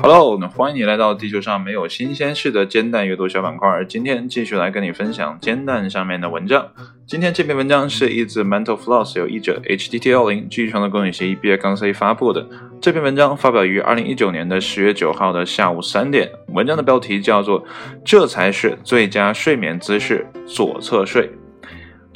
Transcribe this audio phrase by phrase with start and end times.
[0.00, 3.84] Hello，欢迎你来到地球上没有新鲜事的煎蛋阅读小板块。
[3.86, 6.66] 今天继续来跟你分享煎蛋上面的文章。
[7.06, 12.48] 今天这篇文章是一自 Mental Floss 由译者 HTT 二零基于创作公益协议 B 杠 C 发布的。
[12.80, 16.30] 这篇文章发表于二零一九年的十月九号的下午三点。
[16.54, 17.62] 文章的标题叫做
[18.02, 21.30] “这才是最佳睡眠姿势——左侧睡”。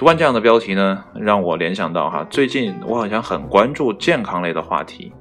[0.01, 5.13] 读完这样的标题呢，让我联想到哈，最近我好像很关注健康类的话题。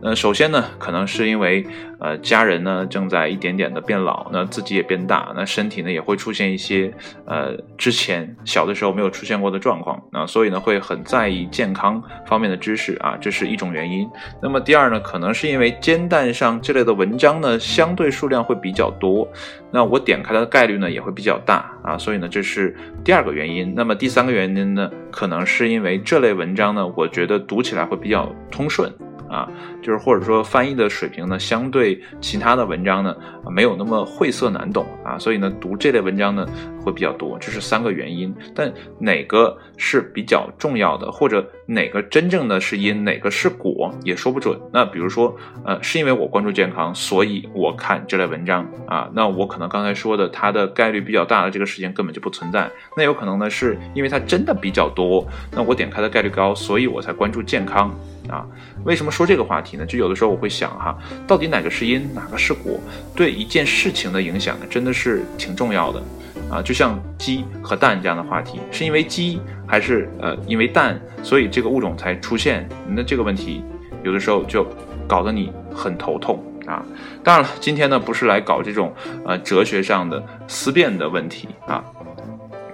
[0.00, 1.66] 那首先呢，可能是因为
[1.98, 6.92] 呃家人呢正在一点点的变老，那自己也变大，那身体呢也会出现一些
[7.26, 14.08] 呃之前小的时候没有出现过的状况，那所以呢会很在意健康方面的知识啊，这是一种原因。
[14.40, 19.28] 那么第二呢，可能是因为煎蛋上这类的文章呢相对数量会比较多，
[19.72, 23.74] 那我点开的概率呢也会比较大啊，所以呢这是第二个原因。
[23.74, 28.88] 那么第三个原因呢，可能是因为这类文章呢，我觉得读起来会比较通顺。
[29.28, 29.48] 啊，
[29.82, 33.14] 就是或者说翻译的水平呢，相对其他的文章呢，
[33.50, 36.46] 没有那么晦涩难懂啊，所以呢，读这类文章呢
[36.88, 38.34] 会比较多，这是三个原因。
[38.54, 44.58] 但哪个是比较重要的，或者哪个真正的是因，哪个是果，也说不准。
[44.72, 52.70] 那比如说，呃，是因为我关注健康，所以我看这类文章啊，那我可能刚才说的它的概率比较大的这个事情根本就不存在。
[52.96, 57.94] 那有可能呢，是因为它真的比较多，那我点开的概率高，所以我才关注健康。
[58.28, 58.46] 啊，
[58.84, 59.86] 为什么说这个话题呢？
[59.86, 62.78] 就有的时候我会想哈，到底哪个是因，哪个是果，
[63.16, 66.02] 对一件事情的影响呢，真的是挺重要的。
[66.50, 72.68] 啊，就像鸡和蛋这样的话题，是因为鸡还是呃因为蛋，所以这个物种才出现？
[72.88, 73.62] 那这个问题
[74.02, 74.66] 有的时候就
[75.06, 76.84] 搞得你很头痛啊。
[77.22, 78.92] 当然了，今天呢不是来搞这种
[79.26, 81.84] 呃哲学上的思辨的问题啊。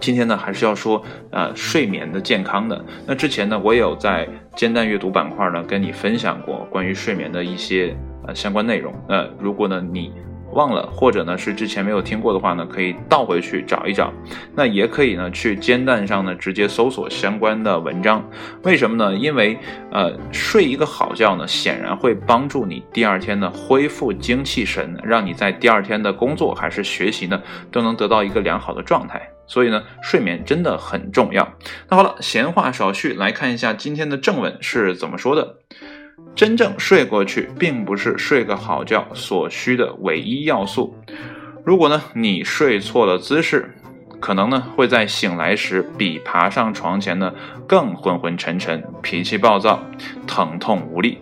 [0.01, 2.85] 今天呢，还是要说呃睡眠的健康的。
[3.07, 8.95] 那之前呢，我也有在煎蛋阅读板块呢跟你分享过关于睡眠的一些呃相关内容。
[9.09, 10.13] 那如果呢你
[10.55, 14.13] 忘了，或者呢是之前没有听过的话呢，可以倒回去找一找。
[14.55, 18.25] 那也可以呢去煎蛋上呢直接搜索相关的文章。
[18.63, 19.15] 为什么呢？
[19.15, 19.59] 因为
[19.91, 29.21] 呃睡一个好觉呢，显然会帮助你第二天呢恢复精气神，让你在第二天的工作还是学习呢都能得到一个良好的状态。
[29.47, 31.47] 所以呢，睡眠真的很重要。
[31.91, 35.57] 那好了，闲话少叙，来看一下今天的正文是怎么说的。
[36.35, 40.97] 真正睡过去，并不是睡个好觉所需的唯一要素。
[41.65, 43.75] 如果呢，你睡错了姿势，
[44.21, 47.33] 可能呢会在醒来时比爬上床前呢
[47.67, 49.83] 更昏昏沉沉、脾气暴躁、
[50.27, 51.19] 疼痛无力。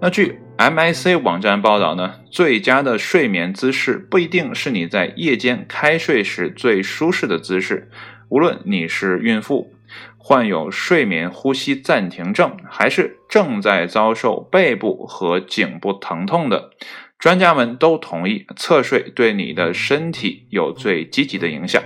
[0.00, 7.90] 那据 MIC 网站报道呢，最佳的睡眠姿势不一定是你在夜间开睡时最舒适的姿势。
[8.28, 9.72] 无论你是孕妇、
[10.22, 16.70] 患有睡眠呼吸暂停症，还是正在遭受背部和颈部疼痛的，
[17.18, 21.82] 专家们都同意侧睡对你的身体有最积极的影响。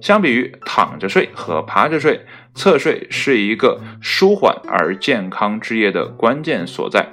[0.00, 2.22] 相比于躺着睡和趴着睡，
[2.54, 7.06] 侧睡是一个舒缓而健康之夜的关键所在。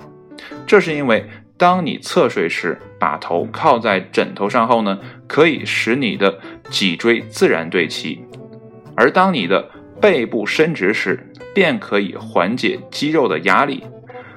[0.66, 8.19] 这是因为，当你侧睡时，把头靠在枕头上后呢，可以使你的脊椎自然对齐；
[8.95, 9.69] 而当你的
[10.03, 11.18] 背部伸直时，
[11.56, 13.81] 便可以缓解肌肉的压力。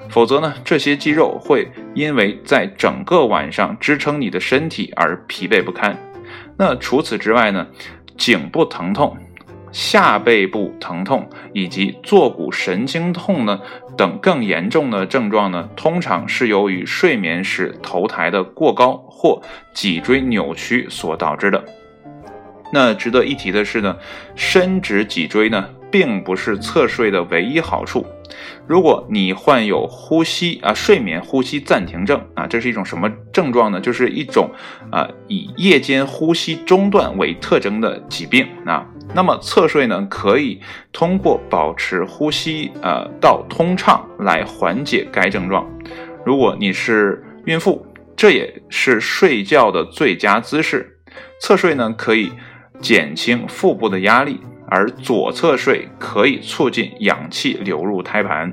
[0.09, 5.93] 否则呢，这些肌肉会因为在整个晚上支撑你的身体而疲惫不堪。
[6.57, 7.67] 那除此之外呢，
[8.17, 9.17] 颈部疼痛。
[9.73, 13.59] 下背部疼痛以及坐骨神经痛呢
[13.97, 19.41] 等更严重的症状呢，通常是由于睡眠时头抬的过高或
[19.73, 21.61] 脊椎扭曲所导致的。
[22.71, 23.97] 那值得一提的是呢，
[24.35, 28.05] 伸直脊椎呢，并不是侧睡的唯一好处。
[28.67, 33.79] 如果你患有呼吸啊睡眠呼吸暂停症啊，这是一种什么症状呢？
[33.79, 34.51] 就是一种
[34.91, 38.85] 啊以夜间呼吸中断为特征的疾病啊。
[39.15, 40.59] 那么侧睡呢，可以
[40.91, 45.65] 通过保持呼吸呃道通畅来缓解该症状。
[46.25, 47.87] 如果你是孕妇，
[48.17, 50.99] 这也是睡觉的最佳姿势。
[51.39, 52.33] 侧睡呢，可以
[52.81, 54.39] 减轻腹部的压力。
[54.69, 58.51] 而左侧睡可以促进氧气流入胎盘。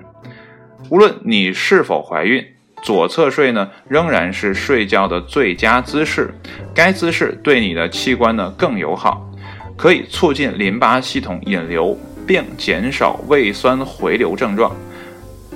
[0.88, 2.40] 无论你是否怀孕，
[2.82, 6.32] 左侧睡呢仍然是睡觉的最佳姿势。
[6.72, 9.28] 该姿势对你的器官呢更友好，
[9.76, 14.70] 可以促进淋巴系统引流，并减少胃酸回流症状。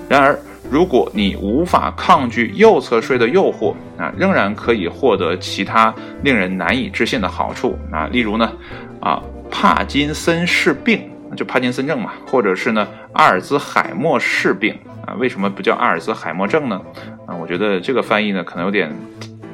[0.08, 0.36] 然而，
[0.70, 7.78] 如果你无法抗拒右侧睡的诱惑，啊，仍然可以获得其他令人难以置信的好处。
[7.92, 8.52] 啊，例如呢，
[9.00, 9.22] 啊。
[9.50, 15.14] 帕金森氏病就帕金森症嘛，或者是呢阿尔兹海默氏病啊？
[15.14, 16.78] 为什么不叫阿尔兹海默症呢？
[17.26, 18.94] 啊，我觉得这个翻译呢可能有点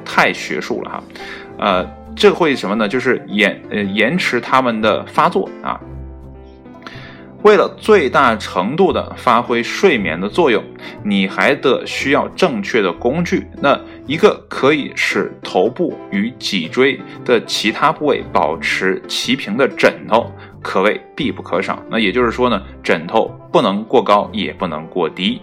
[0.03, 1.03] 太学术了哈。
[1.57, 2.89] 呃，这会什么呢？
[2.89, 5.79] 就是延呃延迟他们的发作啊。
[7.45, 10.63] 为了最大程度的发挥睡眠的作用，
[11.03, 13.45] 你还得需要正确的工具。
[13.61, 21.79] 那一个可以使头部与脊椎的其他部位保持齐平的枕头，可谓必不可少。
[21.87, 25.39] 那也就是说呢，枕头不能过高，也不能过低。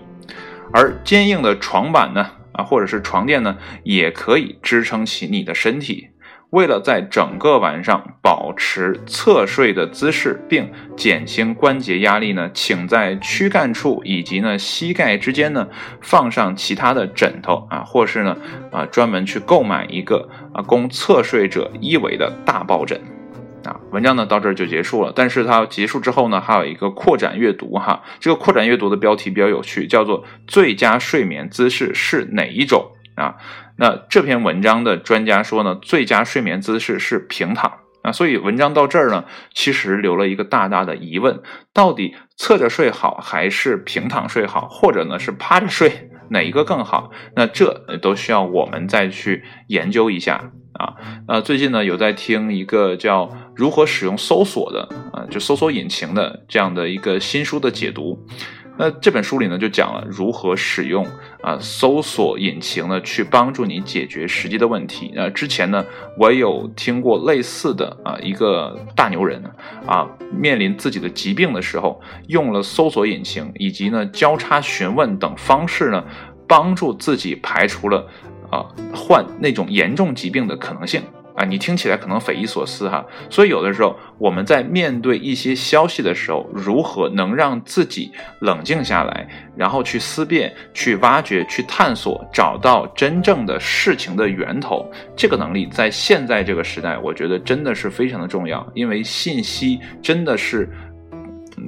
[0.72, 6.08] 而坚硬的床板呢，啊，或者是床垫呢，也可以支撑起你的身体。
[6.52, 15.66] 为了在整个晚上保持侧睡的姿势，并减轻关节压力呢，请在躯干处以及呢膝盖之间呢
[16.02, 18.36] 放上其他的枕头啊，或是呢
[18.70, 23.00] 啊专门去购买一个啊供侧睡者依偎的大抱枕
[23.64, 23.80] 啊。
[23.90, 33.36] 文章呢到这儿就结束了，但是它结束之后呢还有一个扩展阅读哈，这个扩展阅读的标题比较有趣，叫做“最佳睡眠姿势是哪一种”啊。
[33.76, 37.72] 那这篇文章的专家说呢，最佳睡眠姿势是平躺
[38.02, 39.24] 啊，所以文章到这儿呢，
[39.54, 41.40] 其实留了一个大大的疑问：
[41.72, 47.10] 到底侧着睡好还是平躺睡好，或者呢是趴着睡，哪一个更好？
[47.36, 47.72] 那这
[48.02, 50.94] 都需要我们再去研究一下啊。
[51.28, 58.26] 呃，最近呢有在听一个叫《如何使用搜索》的啊，就搜索引擎的这样的一个新书的解读。
[58.78, 61.06] 那这本书里呢，就讲了如何使用
[61.42, 65.12] 啊搜索引擎呢，去帮助你解决实际的问题。
[65.14, 65.84] 呃，之前呢，
[66.18, 69.42] 我有听过类似的啊一个大牛人
[69.86, 76.02] 啊，面临自己的疾病的时候，用了搜索引擎以及呢交叉询问等方式呢，
[76.48, 78.08] 帮助自己排除了
[78.50, 78.64] 啊
[78.94, 81.02] 患那种严重疾病的可能性。
[81.34, 89.26] 啊，你听起来可能匪夷所思哈，所以有的时候我们在面对一些消息的时候，如何能让自己冷静下来，
[89.56, 100.68] 然后去思辨、去挖掘、去探索，找到真正的事情的源头，这个能力在现在这个时代，我觉得真的是非常的重要，因为信息真的是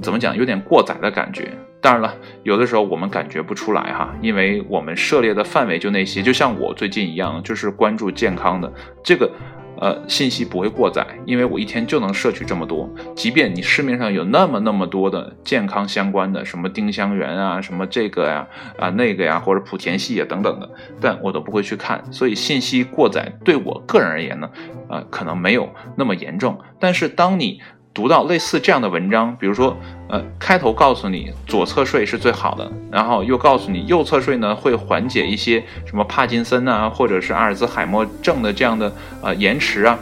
[0.01, 1.51] 怎么讲，有点过载的感觉。
[1.81, 8.71] 当然了，有的时候我们感觉不出来哈，因为我们涉猎的范围就那些，就像我最近一样，就是关注健康的
[9.03, 9.31] 这个。
[9.79, 12.89] 呃，信息不会过载，因为我一天就能摄取这么多。
[13.15, 18.47] 即便你市面上有那么那么多的健康相关的，什么丁香园啊，什么这个呀，
[18.79, 20.69] 啊那个呀，或者莆田系啊等等的，
[21.01, 22.03] 但我都不会去看。
[22.11, 24.49] 所以信息过载对我个人而言呢，
[24.89, 26.57] 呃，可能没有那么严重。
[26.79, 27.59] 但是当你
[27.95, 29.75] 读到类似这样的文章，比如说，
[30.09, 39.97] 呃，开头告诉你左侧睡是最好的，然后又告诉你右侧睡呢会缓解一些什么帕金森啊，或者是阿尔兹海默症的这样的呃延迟啊，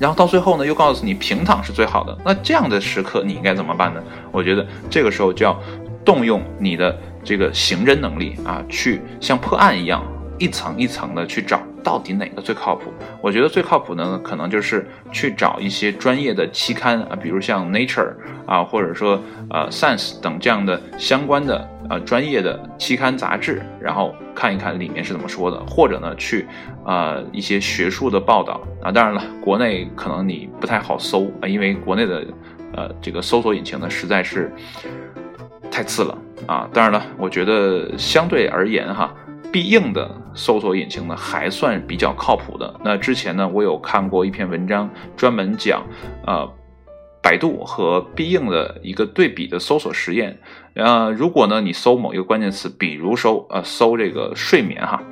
[0.00, 4.02] 然后到最后呢又告诉你平躺是最好的，那这样的时刻你应该怎么办呢？
[4.32, 5.56] 我觉得这个时候就要
[6.04, 10.02] 动用你的这个刑侦能力啊，去像破案一样
[10.36, 11.62] 一层一层的去找。
[11.88, 12.92] 到底哪个最靠谱？
[13.22, 18.12] 我觉得最靠谱的呢，可能就是去找一些专业的期刊啊，比如像 Nature
[18.44, 19.18] 啊，或者说
[19.48, 26.46] 呃 Science 等这样的相关的呃专业的期刊杂志，然后看一看里面是怎么说的，或者呢去
[26.84, 28.92] 呃一些学术的报道啊。
[28.92, 32.22] 当然了，国内可能你不太好搜啊，因为国内的
[32.74, 34.52] 呃这个搜索引擎呢实在是
[35.70, 36.68] 太次了啊。
[36.70, 39.10] 当然了，我觉得相对而言哈。
[39.50, 42.78] 必应的搜索引擎呢，还算比较靠谱的。
[42.84, 45.82] 那之前呢，我有看过一篇文章，专门讲，
[46.26, 46.48] 呃，
[47.22, 50.38] 百度和必应的一个对比的搜索实验。
[50.74, 55.02] 呃，如果呢你搜某一个关键词，比如搜呃搜这个睡眠哈，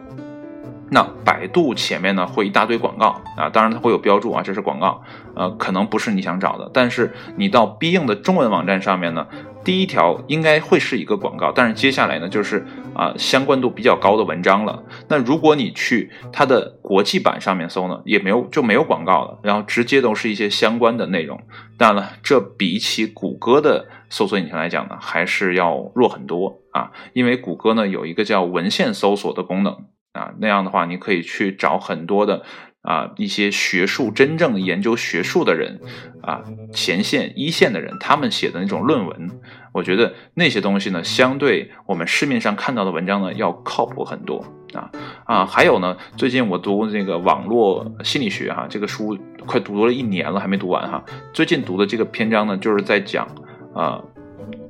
[0.90, 5.02] 那百度前面呢会一大堆广告啊，当然它会有标注啊，这是广告，
[5.34, 6.70] 呃，可能不是你想找的。
[6.74, 9.26] 但是你到必应的中文网站上面呢。
[9.64, 12.64] 第一条应该会是一个广告，但是接下来呢，就是
[12.96, 14.82] 啊相关度比较高的文章了。
[15.08, 21.38] 那如果你去它的国际版上面搜呢，也没有就没有广告了，然后直接都是一些相关的内容。
[21.76, 29.72] 当然了，这比起谷歌的搜索引擎来讲呢，还是要弱很多啊，因为谷歌呢有一个叫文献搜索的功能
[30.12, 32.42] 啊，那样的话你可以去找很多的。
[32.86, 35.80] 啊，一些学术真正研究学术的人，
[36.22, 39.28] 啊，前线一线的人，他们写的那种论文，
[39.72, 44.88] 我觉得那些东西呢，相对我们市面上看到的文章呢，要靠谱很多啊
[45.24, 45.44] 啊！
[45.44, 51.04] 还有呢，最近我读这个网络心理学哈，这个书快读了一年了，还没读完哈。
[51.32, 53.26] 最近读的这个篇章呢，就是在讲
[53.74, 54.00] 啊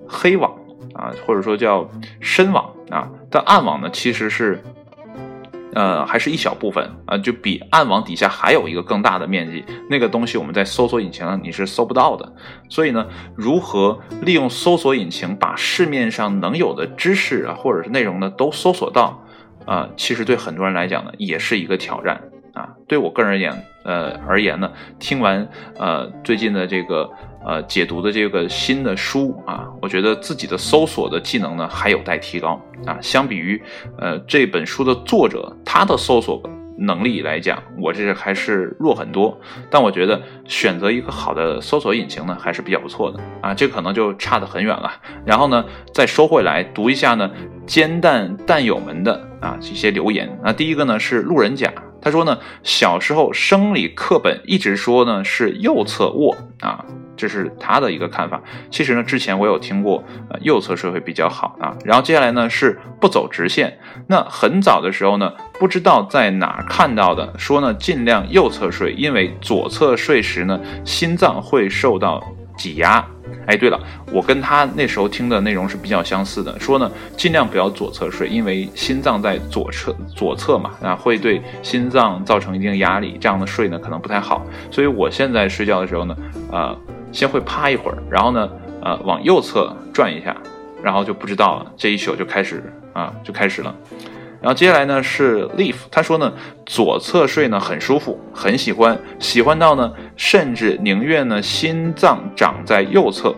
[0.09, 0.51] 黑网
[0.95, 1.87] 啊，或者说叫
[2.21, 4.63] 深网啊，但暗网呢，其实是。
[5.77, 12.33] 呃，还是一小部分啊，就比暗网底下还有一个更大的面积，那个东西我们在搜索引擎上你是搜不到的。
[12.71, 19.23] 所以呢，如何利用搜索引擎把市面上能有的知识啊，或者是内容呢，都搜索到
[19.67, 22.23] 啊，其实对很多人来讲呢，也是一个挑战
[22.55, 22.71] 啊。
[22.89, 23.53] 对我个人而言，
[23.85, 25.47] 呃而言呢，听完
[25.79, 27.11] 呃最近的这个。
[27.47, 32.99] 呃，解读的这个新的书啊，我觉得自己的搜索的技能呢还有待提高啊。
[33.01, 33.63] 相比于
[33.99, 36.43] 呃这本书的作者他的搜索
[36.77, 39.39] 能力来讲，我这还是弱很多。
[39.71, 43.55] 但我觉得选择一个好的搜索引擎呢还是比较不错的啊。
[43.55, 44.93] 这可能就差得很远了。
[45.25, 47.31] 然后呢，再收回来读一下呢，
[47.65, 50.29] 煎蛋蛋友们的啊一些留言。
[50.43, 51.73] 那第一个呢是路人甲。
[52.07, 56.85] 他说呢，小时候生理课本一直说呢是右侧卧啊，
[57.17, 58.41] 这是他的一个看法。
[58.71, 61.75] 其实呢，之前我有听过，呃，右侧睡会比较好啊。
[61.85, 63.77] 然后接下来呢是不走直线。
[64.07, 72.23] 那很早的时候呢，不知道在哪儿看到的，说呢尽量右侧睡，因为左侧睡时呢心脏会受到
[72.57, 73.05] 挤压。
[73.47, 73.81] 哎，对了，
[74.13, 84.45] 我跟他那时候听的内容是比较相似的，说呢，尽量不要左侧睡，因为心脏在左侧左侧嘛，啊，会对心脏造成一定压力，这样的睡呢可能不太好。
[84.71, 86.17] 所以我现在睡觉的时候呢，
[86.51, 86.77] 呃，
[87.13, 88.49] 先会趴一会儿，然后呢，
[88.83, 90.37] 呃，往右侧转一下，
[90.83, 93.75] 然后就不知道了，这一宿就开始啊，就开始了。
[94.47, 96.33] 然后接下来呢是 Leaf，他说呢
[96.65, 103.35] 左侧睡呢很舒服，很喜欢，喜欢到呢甚至宁愿呢心脏长在右侧。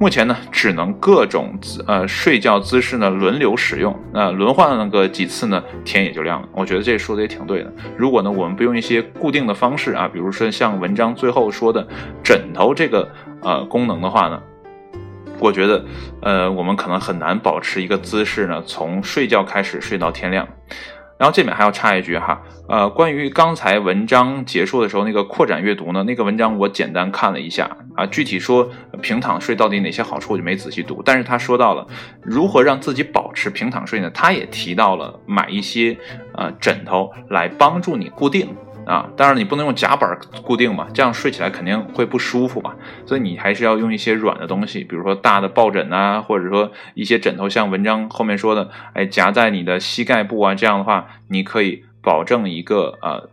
[0.00, 6.48] 目前呢只能各种姿呃睡觉姿势呢轮流使用，那轮换了个几次呢天也就亮了。
[6.54, 7.70] 我觉得这说的也挺对的。
[7.94, 11.86] 如果呢我们不用一些固定的方式啊，比如说像文章最后说的
[12.24, 13.06] 枕头这个
[13.42, 14.42] 呃功能的话呢。
[15.40, 15.84] 我觉得，
[16.22, 20.48] 呃，我们可能很难保持一个姿势呢，从睡觉开始睡到天亮。
[21.18, 28.70] 然后这边还要插一句哈，呃，关于刚才文章结束的时候那个扩展阅读呢，那个文章我简单看了一下啊，具体说
[29.02, 31.84] 平躺睡到底哪些好处我就没仔细读，但是他说到了
[32.22, 34.08] 如何让自己保持平躺睡呢？
[34.14, 35.98] 他也提到了买一些
[36.34, 38.54] 呃枕头来帮助你固定。
[38.88, 42.74] 啊，当然你不能用夹板固定嘛，这样睡起来肯定会不舒服嘛。
[43.04, 53.28] 所以你还是要用一些软的东西，比如说大的抱枕啊，或者说一些枕头，像文章后面说的，哎，夹在你的膝盖部啊，这样的话你可以保证一个呃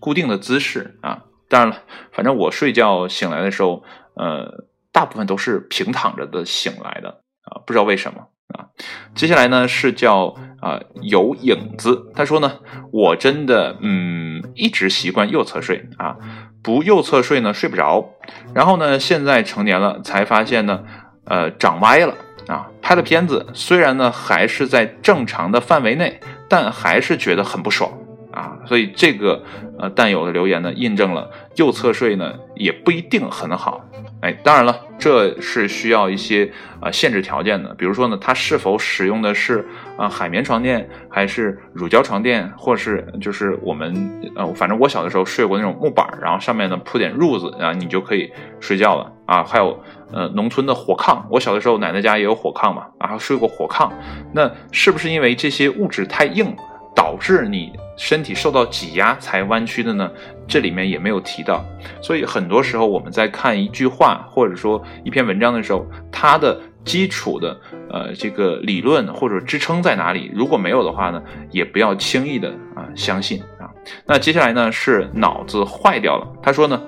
[0.00, 1.22] 固定的姿势啊。
[1.48, 8.26] 当然了，反正我睡觉醒来的时候，呃，大部分都是平躺着的醒来的啊，不知道为什么。
[8.54, 8.66] 啊，
[9.14, 12.58] 接下来呢是叫啊有影子，他说呢，
[12.92, 16.16] 我真的嗯一直习惯右侧睡啊，
[16.62, 18.10] 不右侧睡呢睡不着，
[18.54, 20.84] 然后呢现在成年了才发现呢，
[21.24, 22.14] 呃长歪了
[22.48, 27.92] 啊，拍的片子虽然呢还是在正常的范围内，但还是觉得很不爽
[28.40, 29.42] 啊，所以这个
[29.78, 33.84] 呃弹友的留言呢印证了右侧睡呢也不一定很好。
[34.22, 39.66] 哎，当然了，这是需要一些呃限制条件的，比如说呢，它是否使用的是
[39.96, 48.30] 啊海绵床垫，还是乳胶床垫，或是就是我们呃，反正我小的时候睡过那种木板，然后上面呢铺点褥子啊，你就可以
[48.60, 49.42] 睡觉了啊。
[49.42, 49.82] 还有
[50.12, 53.90] 呃农村的火炕，我小的时候奶奶家也有火炕嘛，然后睡过火炕，
[54.34, 56.54] 那是不是因为这些物质太硬？
[56.92, 60.10] 导致你身体受到挤压才弯曲的呢？
[60.48, 61.62] 这里面也没有提到。
[62.00, 70.30] 所以很多时候我们在看一句话或者说一篇文章的时候，它的基础的呃这个理论或者支撑在哪里？
[70.34, 73.68] 如果没有的话呢，也不要轻易的啊相信啊。
[74.06, 76.26] 那接下来呢是脑子坏掉了。
[76.42, 76.80] 他说呢。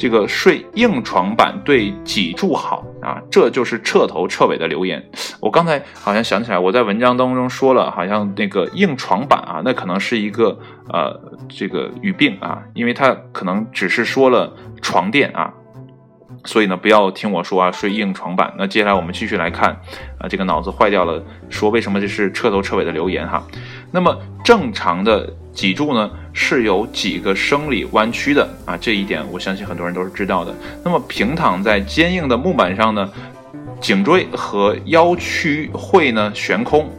[0.00, 5.04] 这个睡硬床板对脊柱好啊，这就是彻头彻尾的留言。
[5.40, 15.52] 我刚才好像想起来，我在文章当中说了，好像那个硬床板啊，那可能是一个呃这个语病啊，因为它可能只是说了床垫啊。
[16.46, 18.54] 所以呢，不要听我说啊，睡硬床板。
[18.56, 19.78] 那接下来我们继续来看，
[20.18, 23.46] 啊，这个脑子坏掉了，说为什么这是彻头彻尾的留言哈？
[23.92, 25.30] 那么正常的
[25.60, 28.78] 脊柱呢是有几个生理弯曲的啊？
[28.80, 30.54] 这一点我相信很多人都是知道的。
[30.82, 33.06] 那么平躺在坚硬的木板上呢，
[33.78, 36.90] 颈椎和腰区会呢悬空，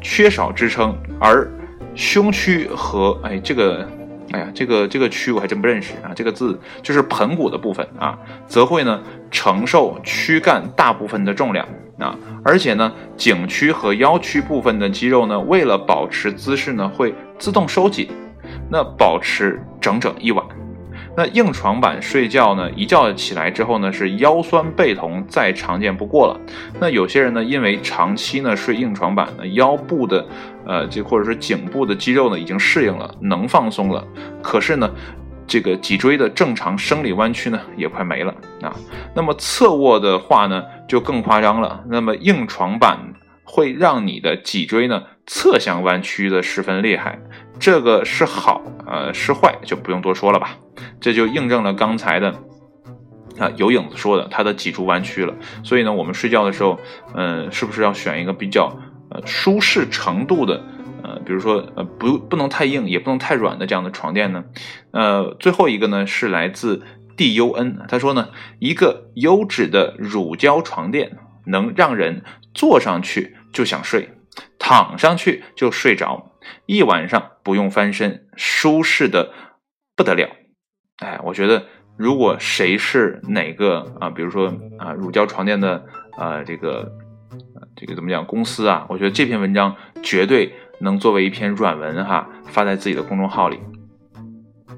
[0.00, 1.48] 缺少支撑，而
[1.94, 3.88] 胸区和哎这个。
[4.32, 6.12] 哎呀，这个这个区我还真不认识啊！
[6.14, 11.66] 这个字就是盆骨的部分啊，则会呢承受躯干大部分的重量
[11.98, 18.08] 啊，而且呢颈区和腰区部分的肌肉呢，为了保持姿势呢，会自动收紧，
[18.70, 20.44] 那保持整整一晚。
[21.16, 26.40] 那硬床板睡觉呢，一觉起来之后呢，是腰酸背痛，再常见不过了。
[26.80, 30.26] 那有些人呢，因为长期呢睡硬床板呢，腰部的
[30.66, 34.04] 呃这或者是颈部的肌肉呢已经适应了，能放松了，
[34.42, 34.90] 可是呢。
[35.50, 38.70] 这个脊椎的正常生理弯曲呢，也快没了啊。
[39.14, 41.82] 那么侧卧的话呢，就更夸张了。
[41.88, 42.98] 那么硬床板
[43.44, 47.20] 会让你的脊椎呢侧向弯曲的十分厉害。
[47.60, 50.56] 这个是好，呃，是坏就不用多说了吧。
[51.00, 52.34] 这就印证了刚才的
[53.38, 55.32] 啊有影子说的，他的脊柱弯曲了。
[55.62, 56.80] 所以呢，我们睡觉的时候，
[57.14, 58.76] 嗯，是不是要选一个比较
[59.10, 60.60] 呃舒适程度的？
[61.00, 64.44] 呃，比如说，呃，不，不能太硬，也不能太软的这样的床垫呢。
[64.90, 66.82] 呃，最后一个呢是来自
[67.16, 74.10] D U N，他说呢，一个优质的乳胶床垫能让人坐上去就想睡，
[74.68, 76.32] 躺上去就睡着，
[76.66, 79.32] 一晚上不用翻身，舒适的
[79.96, 80.28] 不得了。
[80.98, 81.64] 哎，我觉得
[81.96, 85.86] 如果谁是哪个啊，比如说啊，乳胶床垫的
[86.18, 86.92] 啊，这个
[87.74, 90.52] 这个怎么讲公司啊，我觉得这篇文章绝对。
[90.80, 93.58] 能作为一篇软文哈发在自己的公众号里，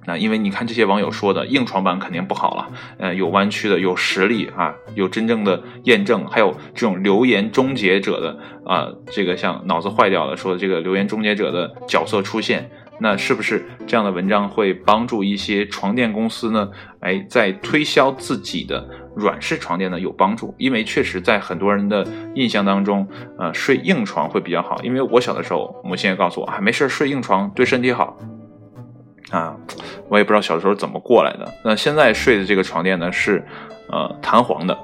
[0.06, 12.70] 那因为你看这些网友说的硬床板肯定不好了，呃，有弯曲的，有实力啊，有真正的验证，还有这种留言终结者的啊，这个像脑子坏掉了说这个留言终结者的角色出现。
[13.02, 16.68] 那是不是这样的文章会帮助一些床垫公司呢？
[17.00, 24.82] 哎，在推销自己的软式床垫呢有帮助，因为确实在很多人的印象当中，呃，睡硬床会比较好。
[24.82, 28.18] 因为我小的时候，母亲也告诉我啊，没事睡硬床对身体好
[29.30, 29.56] 啊。
[30.10, 31.48] 我也不知道小时候怎么过来的。
[31.64, 33.42] 那现在睡的这个床垫呢是
[33.88, 34.76] 呃弹簧的，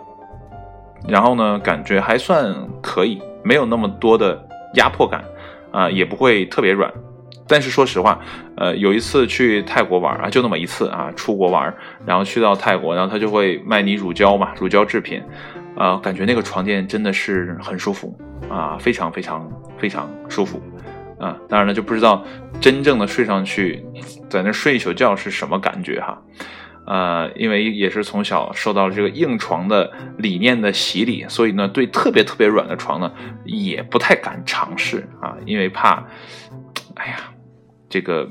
[1.06, 4.40] 然后呢感觉还算可以，没有那么多的
[4.74, 5.24] 压迫感
[5.72, 6.90] 啊，也不会特别软。
[7.48, 8.18] 但是说实话，
[8.56, 11.72] 呃，有一次去泰国玩啊，就那么一次啊，出国玩，
[12.04, 15.22] 然后去到泰国，然后他就会卖你乳胶嘛，乳胶制品，
[15.76, 18.18] 啊，感觉那个床垫真的是很舒服
[18.48, 20.60] 啊，非常非常非常舒服
[21.18, 21.36] 啊。
[21.48, 22.24] 当然了，就不知道
[22.60, 23.84] 真正的睡上去，
[24.28, 26.22] 在那睡一宿觉是什么感觉哈，
[26.86, 33.12] 呃，因为也是从小受到了这个硬床的理念的洗礼，所以呢，对特别特别软的床呢，
[33.44, 36.04] 也不太敢尝试啊，因为怕，
[36.94, 37.16] 哎呀。
[37.88, 38.28] 这个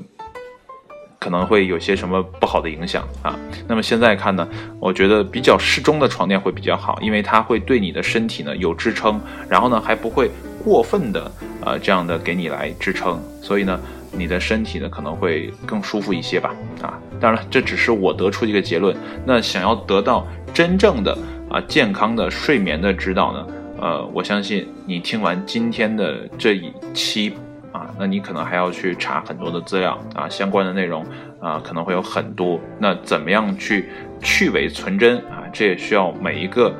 [1.18, 3.34] 可能会有些什么不好的影响啊？
[3.66, 4.46] 那么现在看呢，
[4.78, 9.18] 我觉得比较适中的床垫会比较好，因为它会对你的身体呢有支撑，
[9.48, 10.30] 然后呢还不会
[10.66, 11.30] 过分的
[11.64, 13.78] 呃这样的给你来支撑，所以呢
[14.10, 16.52] 你的身体呢可能会更舒服一些吧
[16.82, 16.98] 啊！
[17.20, 18.96] 当然了，这只是我得出一个结论。
[19.24, 21.16] 那想要得到真正的
[21.48, 23.46] 啊健康的睡眠的指导呢，
[23.80, 27.32] 呃，我相信你听完今天的这一期。
[27.72, 31.04] 啊，那你可能还要去查很多的资料啊，相关的内容
[31.38, 32.58] 啊，可能会有很多。
[32.78, 33.90] 那怎么样去
[34.22, 35.44] 去伪存真啊？
[35.52, 36.74] 这也需要每一个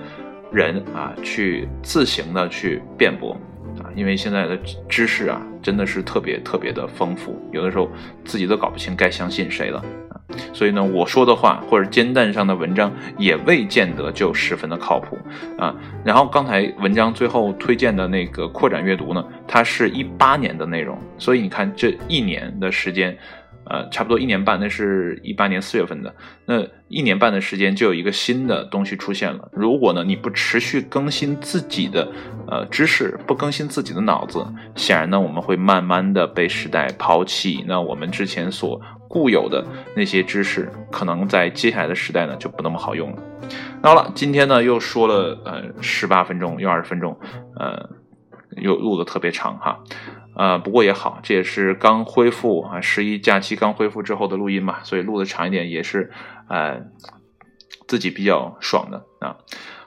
[0.50, 3.36] 人啊去自行的去辩驳，
[3.96, 4.56] 因为现在的
[4.88, 7.90] 知识啊真的是特别特别的丰富，有的时候
[8.24, 9.82] 自己都搞不清该相信谁了。
[10.52, 15.16] 所以呢，我说的话或者煎蛋上的文章也未见得就十分的靠谱
[15.58, 15.74] 啊。
[16.04, 23.16] 然后刚才文章最后推荐的那个扩展阅读呢，它是一八年的内容，所以你看这一年的时间。
[23.68, 26.14] 呃，差不多一年半，那是一八年四月份的，
[26.46, 29.48] 那一年半的时间就有一个新的东西出现了。
[29.52, 32.08] 如果呢你不持续更新自己的
[32.46, 37.64] 呃知识，不更新自己的脑子，显然呢我们会慢慢的被时代抛弃。
[37.66, 43.18] 那我们之前所固有的那些知识，可能在接下来的时代呢就不那么好用了。
[43.82, 47.18] 那好了，今天呢又说了呃十八分钟又二十分钟，
[47.58, 47.88] 呃
[48.58, 49.80] 又录的特别长哈。
[50.36, 56.10] 呃，不过也好，这也是刚恢复啊，十一假期刚恢复之后的录音嘛，所以录的长一点也是，
[56.48, 56.82] 呃，
[57.88, 59.36] 自己比较爽的啊。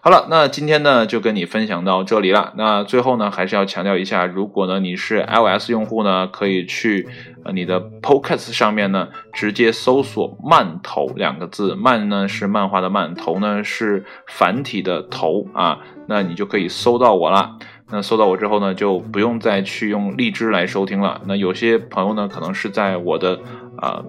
[0.01, 2.53] 好了，那今天呢就跟你分享到这里了。
[2.55, 7.05] 那最后呢，还是要强调一下，如果呢你是 iOS 用户呢，可以去
[7.53, 17.57] 你的 Podcast 上面呢直接搜索“漫头”两个字，“漫”呢是漫画的“漫”，“头”呢是繁体的“头”啊，那你就可以搜到我了。
[17.91, 21.21] 那搜到我之后呢，就不用再去用荔枝来收听了。
[21.25, 23.39] 那有些朋友呢，可能是在我的
[23.77, 24.03] 啊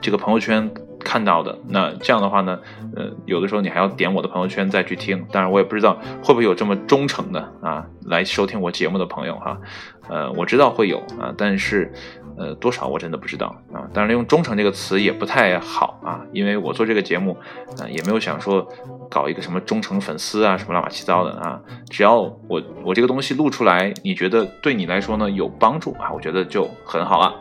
[0.00, 0.70] 这个朋友圈
[1.04, 1.56] 看到的。
[1.68, 2.58] 那这样的话呢，
[2.96, 5.24] 呃，有的时候你还要点我的朋友圈再去听。
[5.30, 9.60] 当然，我也不知道会不会有这么忠诚的啊来收听我节目的朋友哈。
[10.08, 11.92] 呃，我知道会有啊，但是。
[12.36, 13.86] 呃，多少我真的不知道啊。
[13.92, 17.38] 当然，用忠诚这个词也不太好啊，因为我做这个节目，
[17.78, 18.68] 啊，也没有想说
[19.08, 21.60] 搞一个什么忠诚粉丝啊，什么乱七八糟的啊。
[21.88, 27.32] 只要我我这个东西录出来，你觉得对你来说呢有帮助啊，我觉得就很好了。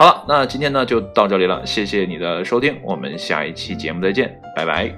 [0.00, 4.90] 好了，那今天呢就到这里了，谢谢你的收听，我们下一期节目再见，拜拜。